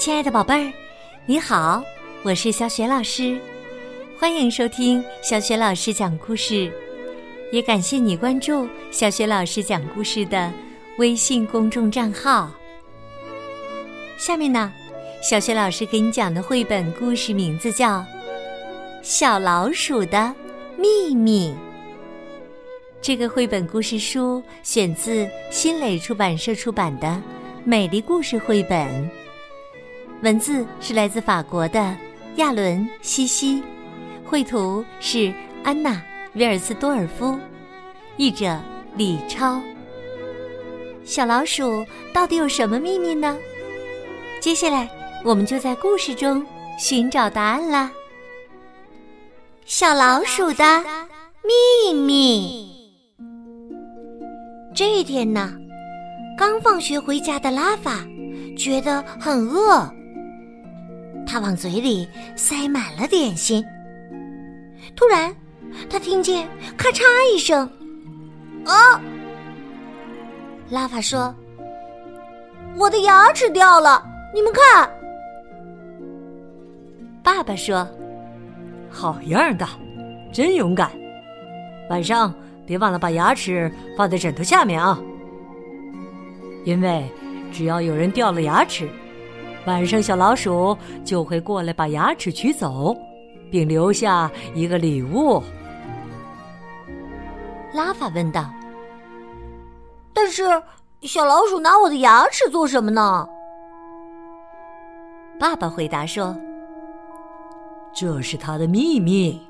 [0.00, 0.72] 亲爱的宝贝儿，
[1.26, 1.84] 你好，
[2.22, 3.38] 我是小雪老师，
[4.18, 6.72] 欢迎收听小雪老师讲故事，
[7.52, 10.50] 也感谢你关注小雪老师讲故事的
[10.96, 12.50] 微信公众账号。
[14.16, 14.72] 下面呢，
[15.22, 17.98] 小雪老师给你讲的绘本故事名字叫
[19.02, 20.34] 《小老鼠的
[20.78, 21.50] 秘密》。
[23.02, 27.06] 这个绘本故事书选自新蕾出版社出版的
[27.66, 28.88] 《美丽故事绘本》。
[30.22, 31.96] 文字是来自法国的
[32.36, 33.62] 亚伦·西西，
[34.24, 35.32] 绘图是
[35.64, 35.92] 安娜·
[36.34, 37.38] 威尔斯多尔夫，
[38.18, 38.60] 译者
[38.96, 39.60] 李超。
[41.04, 43.34] 小老鼠到底有什么秘密呢？
[44.40, 44.88] 接下来
[45.24, 46.44] 我们就在故事中
[46.78, 47.90] 寻找答案啦。
[49.64, 50.84] 小老鼠的
[51.42, 52.92] 秘密。
[54.74, 55.54] 这一天呢，
[56.36, 58.04] 刚放学回家的拉法
[58.56, 59.90] 觉得很饿。
[61.26, 63.64] 他往嘴里塞满了点心。
[64.96, 65.34] 突然，
[65.88, 67.02] 他听见咔嚓
[67.34, 67.68] 一声，
[68.64, 69.00] 啊！
[70.70, 71.34] 拉法说
[72.76, 74.02] ：“我的牙齿掉了，
[74.34, 74.90] 你们看。”
[77.22, 77.86] 爸爸说
[78.90, 79.66] ：“好样的，
[80.32, 80.90] 真勇敢！
[81.90, 82.34] 晚上
[82.66, 85.00] 别忘了把牙齿放在枕头下面啊，
[86.64, 87.04] 因为
[87.52, 88.88] 只要有人掉了牙齿。”
[89.66, 92.96] 晚上，小老鼠就会过来把牙齿取走，
[93.50, 95.42] 并留下一个礼物。
[97.74, 98.50] 拉法问道
[100.14, 100.42] ：“但是，
[101.02, 103.28] 小老鼠拿我的牙齿做什么呢？”
[105.38, 106.34] 爸爸回答说
[107.94, 109.40] ：“这是他的秘密。”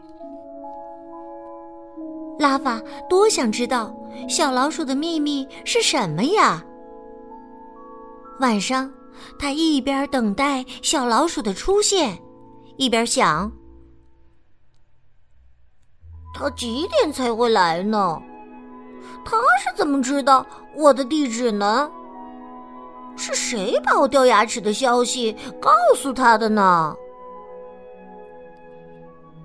[2.39, 3.95] 拉法多想知道
[4.29, 6.63] 小老鼠的秘密是什么呀！
[8.41, 8.91] 晚上。
[9.39, 12.19] 他一边等待小老鼠的出现，
[12.77, 13.51] 一边想：
[16.35, 18.21] 他几点才会来呢？
[19.25, 21.91] 他是怎么知道我的地址呢？
[23.17, 26.95] 是谁把我掉牙齿的消息告诉他的呢？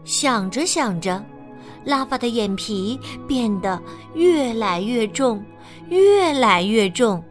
[0.06, 1.22] 想着想着，
[1.84, 2.98] 拉法的眼皮
[3.28, 3.82] 变得
[4.14, 5.44] 越来越重，
[5.90, 7.22] 越来越重。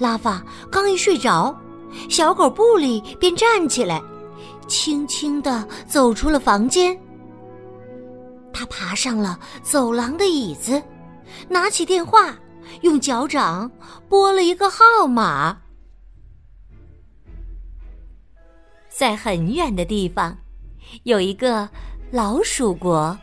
[0.00, 1.54] 拉法刚一睡着，
[2.08, 4.02] 小狗布里便站起来，
[4.66, 6.98] 轻轻的走出了房间。
[8.50, 10.82] 他爬上了走廊的椅子，
[11.50, 12.34] 拿起电话，
[12.80, 13.70] 用脚掌
[14.08, 15.58] 拨了一个号码。
[18.88, 20.34] 在很远的地方，
[21.02, 21.68] 有一个
[22.10, 23.16] 老鼠国，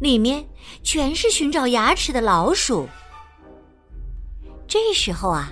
[0.00, 0.44] 里面
[0.82, 2.88] 全是寻找牙齿的老鼠。
[4.68, 5.50] 这时候啊，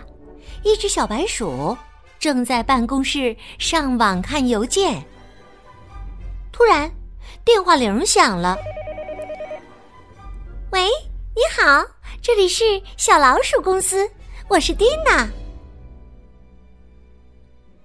[0.63, 1.75] 一只小白鼠
[2.19, 5.03] 正在办公室上网看邮件。
[6.53, 6.91] 突然，
[7.43, 8.59] 电话铃响了。
[10.71, 10.83] “喂，
[11.35, 11.83] 你好，
[12.21, 12.63] 这里是
[12.99, 14.07] 小老鼠公司，
[14.49, 15.27] 我是蒂娜。”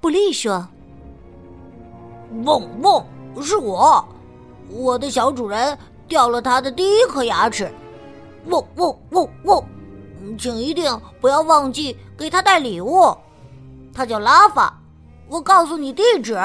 [0.02, 0.68] 布利说
[2.44, 3.06] ：“嗡嗡，
[3.42, 4.06] 是我，
[4.70, 5.78] 我的小主人
[6.10, 7.72] 掉了他的第一颗牙齿。
[8.48, 9.66] 嗡嗡嗡嗡。”
[10.38, 13.16] 请一定不要忘记给他带礼物。
[13.94, 14.74] 他叫拉法，
[15.28, 16.40] 我告诉你地址。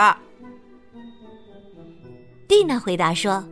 [2.48, 3.44] 蒂娜回答说：“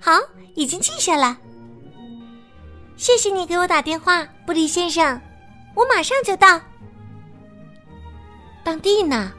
[0.00, 0.12] 好，
[0.54, 1.36] 已经记下了。
[2.96, 5.20] 谢谢你给我打电话，布里先生，
[5.74, 6.60] 我马上就到。”
[8.64, 9.32] 当蒂娜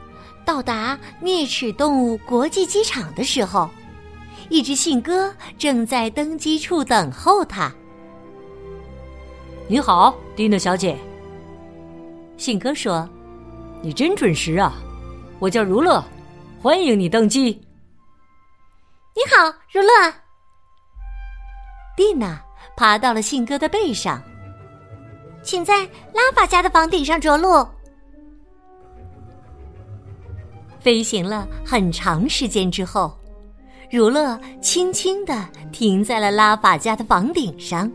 [0.44, 3.68] 到达啮齿动物国际机场的时候，
[4.48, 7.72] 一只信鸽正在登机处等候他。
[9.68, 10.96] 你好，蒂娜小姐。
[12.36, 13.08] 信鸽说
[13.82, 14.72] ：“你真准时啊！
[15.40, 16.04] 我叫如乐，
[16.62, 17.60] 欢迎你登机。”
[19.12, 20.14] 你好，如乐。
[21.96, 22.40] 蒂娜
[22.76, 24.22] 爬到了信鸽的背上，
[25.42, 25.82] 请在
[26.14, 27.66] 拉法家的房顶上着陆。
[30.78, 33.18] 飞行了很长时间之后，
[33.90, 37.90] 如乐轻轻的停在了拉法家的房顶上。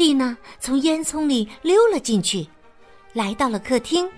[0.00, 2.48] 蒂娜从烟囱里溜了进去，
[3.12, 4.08] 来到了客厅。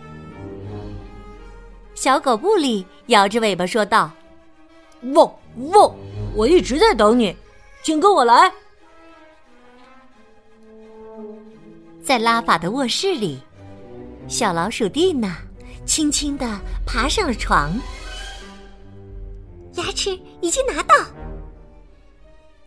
[1.92, 4.08] 小狗布里摇着尾巴说道
[5.14, 5.34] ：“汪
[5.72, 5.92] 汪，
[6.36, 7.36] 我一直在等你，
[7.82, 8.52] 请跟我来。”
[12.00, 13.40] 在拉法的卧室里，
[14.28, 15.36] 小老鼠蒂娜
[15.84, 17.72] 轻轻的爬上了床，
[19.74, 20.94] 牙齿已经拿到。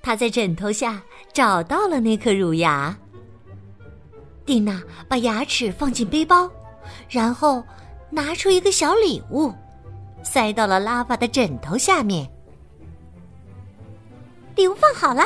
[0.01, 1.01] 他在枕头下
[1.31, 2.93] 找到了那颗乳牙。
[4.45, 6.49] 蒂娜把牙齿放进背包，
[7.09, 7.63] 然后
[8.09, 9.51] 拿出一个小礼物，
[10.23, 12.29] 塞到了拉法的枕头下面。
[14.55, 15.25] 礼物放好了，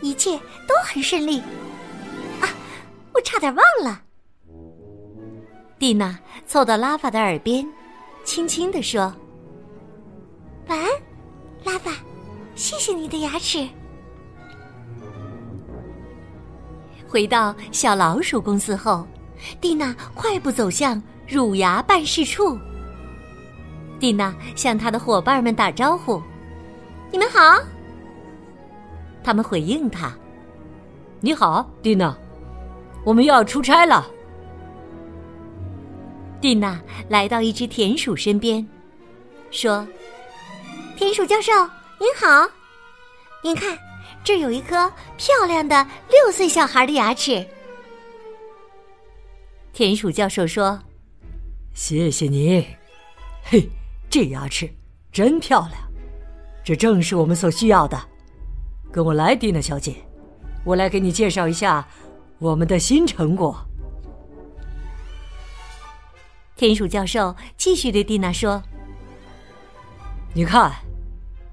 [0.00, 1.40] 一切都很顺利。
[2.40, 2.48] 啊，
[3.12, 4.00] 我差点忘了。
[5.78, 7.66] 蒂娜凑到拉法的耳边，
[8.24, 9.12] 轻轻地说
[10.68, 10.88] ：“晚安，
[11.64, 11.90] 拉法，
[12.54, 13.68] 谢谢你的牙齿。”
[17.08, 19.06] 回到小老鼠公司后，
[19.60, 22.58] 蒂娜快步走向乳牙办事处。
[24.00, 26.20] 蒂娜向她的伙伴们打招呼
[27.12, 27.62] ：“你们好。”
[29.22, 30.12] 他们回应她
[31.20, 32.16] ：“你好，蒂娜，
[33.04, 34.06] 我们又要出差了。”
[36.40, 38.66] 蒂娜来到一只田鼠身边，
[39.50, 39.86] 说
[40.96, 41.52] ：“田鼠教授
[41.98, 42.46] 您好，
[43.42, 43.78] 您看。”
[44.24, 47.46] 这有一颗漂亮的六岁小孩的牙齿。
[49.74, 50.80] 田鼠教授说
[51.74, 52.66] ：“谢谢你，
[53.42, 53.68] 嘿，
[54.08, 54.68] 这牙齿
[55.12, 55.78] 真漂亮，
[56.64, 58.00] 这正是我们所需要的。
[58.90, 59.96] 跟我来，蒂娜小姐，
[60.64, 61.86] 我来给你介绍一下
[62.38, 63.54] 我们的新成果。”
[66.56, 68.62] 田鼠教授继续对蒂娜说
[70.32, 70.72] ：“你看，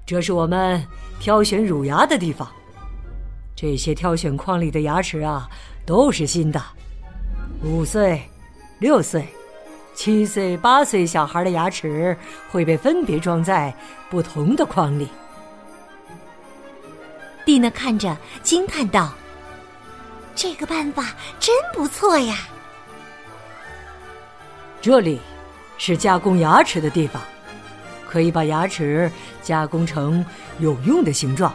[0.06, 0.82] 这是我们
[1.20, 2.50] 挑选乳牙的地方。”
[3.62, 5.48] 这些挑选框里的牙齿啊，
[5.86, 6.60] 都是新的。
[7.62, 8.20] 五岁、
[8.80, 9.24] 六岁、
[9.94, 12.18] 七岁、八岁小孩的牙齿
[12.50, 13.72] 会被分别装在
[14.10, 15.06] 不同的框里。
[17.46, 19.14] 蒂娜看着，惊叹道
[20.34, 22.38] ：“这个办法真不错呀！”
[24.82, 25.20] 这里
[25.78, 27.22] 是加工牙齿的地方，
[28.08, 29.08] 可以把牙齿
[29.40, 30.26] 加工成
[30.58, 31.54] 有用的形状。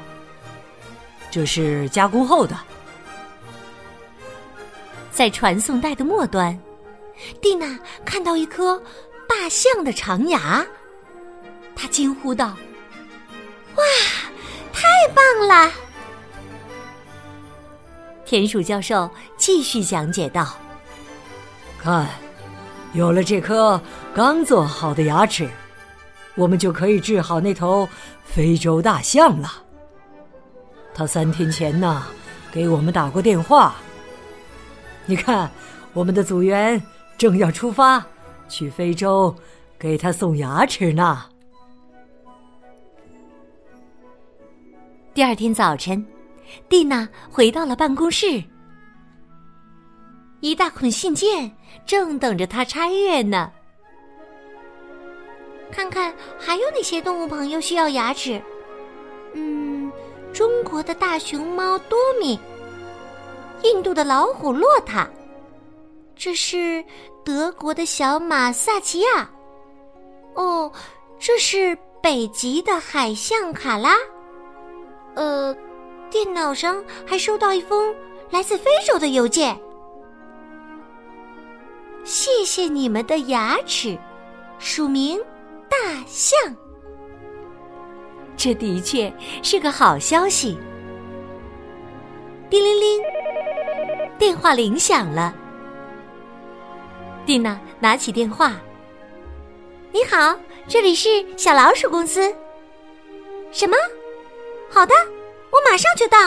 [1.37, 2.57] 这是加工后的。
[5.11, 6.59] 在传送带的末端，
[7.39, 8.81] 蒂娜看到一颗
[9.29, 10.65] 大象的长牙，
[11.75, 12.57] 她惊呼道
[13.77, 13.83] ：“哇，
[14.73, 15.71] 太棒了！”
[18.25, 19.07] 田鼠教授
[19.37, 20.57] 继续讲解道
[21.77, 22.07] ：“看，
[22.93, 23.79] 有了这颗
[24.11, 25.47] 刚做好的牙齿，
[26.33, 27.87] 我们就可以治好那头
[28.25, 29.65] 非洲大象了。”
[30.97, 32.07] 他三天前呢，
[32.51, 33.75] 给我们打过电话。
[35.05, 35.47] 你看，
[35.93, 36.81] 我们的组员
[37.19, 38.03] 正要出发
[38.49, 39.33] 去非洲，
[39.77, 41.23] 给他送牙齿呢。
[45.13, 46.03] 第二天早晨，
[46.67, 48.43] 蒂娜回到了办公室，
[50.39, 51.55] 一大捆信件
[51.85, 53.51] 正等着她拆阅呢。
[55.71, 58.41] 看看还有哪些动物朋友需要牙齿？
[60.67, 62.39] 国的大熊猫多米，
[63.63, 65.07] 印度的老虎洛塔，
[66.15, 66.83] 这是
[67.23, 69.29] 德国的小马萨奇亚，
[70.35, 70.71] 哦，
[71.19, 73.95] 这是北极的海象卡拉。
[75.15, 75.55] 呃，
[76.09, 77.95] 电脑上还收到一封
[78.29, 79.59] 来自非洲的邮件。
[82.03, 83.97] 谢谢你们的牙齿，
[84.59, 85.19] 署名
[85.69, 86.37] 大象。
[88.37, 89.11] 这的确
[89.41, 90.57] 是个好消息。
[92.49, 93.01] 叮铃铃，
[94.17, 95.35] 电话铃响了。
[97.25, 98.61] 蒂娜拿起电话
[99.91, 102.33] ：“你好，这里是小老鼠公司。
[103.51, 103.75] 什么？
[104.69, 104.93] 好的，
[105.49, 106.17] 我马上就到。”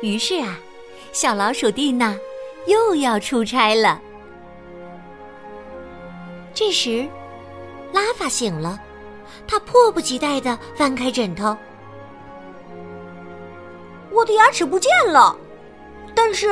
[0.00, 0.58] 于是啊，
[1.12, 2.16] 小老鼠蒂娜
[2.66, 4.00] 又要出差了。
[6.54, 7.06] 这时，
[7.92, 8.80] 拉法醒了。
[9.46, 11.56] 他迫不及待的翻开枕头，
[14.10, 15.36] 我的牙齿不见了，
[16.14, 16.48] 但是，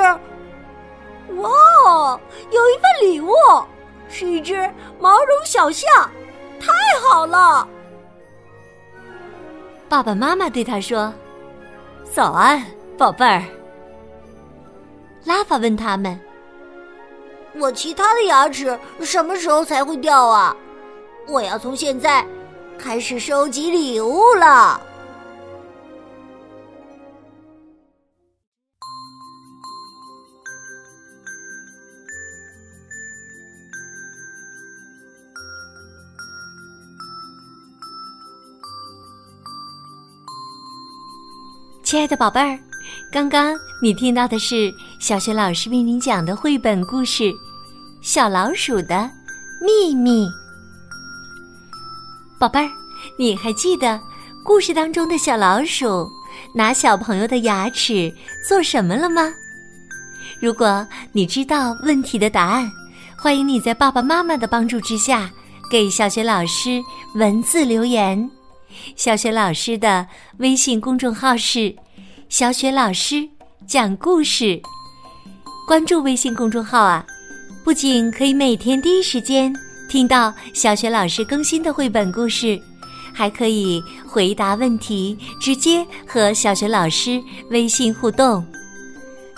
[1.36, 1.50] 哇
[1.86, 3.32] 哦，有一份礼物，
[4.08, 5.88] 是一只毛绒小象，
[6.60, 7.66] 太好了！
[9.88, 11.12] 爸爸妈妈对他说
[12.12, 12.64] ：“早安，
[12.98, 13.42] 宝贝儿。”
[15.24, 16.18] 拉法问他们
[17.60, 20.56] ：“我其他的牙齿什么时候才会掉啊？
[21.28, 22.26] 我要从现在。”
[22.82, 24.80] 开始收集礼物了。
[41.84, 42.58] 亲爱的宝贝儿，
[43.12, 47.22] 刚刚你听到的是小学老师为你讲的绘本故事
[48.02, 49.08] 《小老鼠的
[49.60, 50.26] 秘密》。
[52.42, 52.68] 宝贝儿，
[53.16, 54.00] 你还记得
[54.42, 56.10] 故事当中的小老鼠
[56.52, 58.12] 拿小朋友的牙齿
[58.48, 59.32] 做什么了吗？
[60.40, 62.68] 如果你知道问题的答案，
[63.16, 65.30] 欢迎你在爸爸妈妈的帮助之下
[65.70, 66.82] 给小雪老师
[67.14, 68.28] 文字留言。
[68.96, 70.04] 小雪老师的
[70.38, 71.72] 微信公众号是
[72.28, 73.28] “小雪老师
[73.68, 74.60] 讲故事”，
[75.64, 77.06] 关注微信公众号啊，
[77.62, 79.54] 不仅可以每天第一时间
[79.92, 82.58] 听到小学老师更新的绘本故事，
[83.12, 88.42] 还可以回答问题，直接和小学老师微信互动。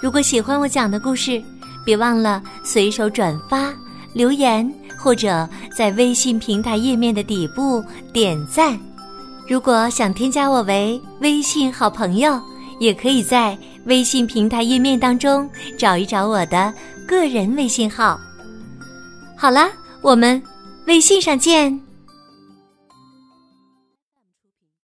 [0.00, 1.42] 如果喜欢我讲的故事，
[1.84, 3.74] 别忘了随手转发、
[4.12, 8.78] 留言，或者在微信平台页面的底部点赞。
[9.48, 12.40] 如果想添加我为微信好朋友，
[12.78, 16.72] 也可以在微信平台页面当中找一找我的
[17.08, 18.16] 个人微信号。
[19.36, 19.68] 好了，
[20.04, 20.42] 我们
[20.84, 21.83] 微信上见。